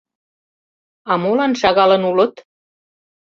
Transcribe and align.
А 1.11 1.13
молан 1.21 1.51
шагалын 1.61 2.03
улыт? 2.09 2.33